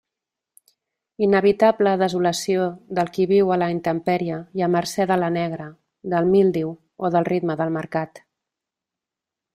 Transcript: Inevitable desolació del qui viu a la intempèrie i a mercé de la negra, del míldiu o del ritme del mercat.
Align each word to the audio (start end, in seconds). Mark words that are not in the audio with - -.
Inevitable 1.25 1.91
desolació 2.03 2.63
del 2.99 3.11
qui 3.17 3.27
viu 3.33 3.51
a 3.55 3.59
la 3.63 3.69
intempèrie 3.75 4.41
i 4.61 4.67
a 4.69 4.71
mercé 4.79 5.07
de 5.13 5.19
la 5.25 5.31
negra, 5.39 5.69
del 6.15 6.33
míldiu 6.35 6.73
o 7.09 7.13
del 7.17 7.29
ritme 7.33 7.59
del 7.61 7.75
mercat. 7.81 8.25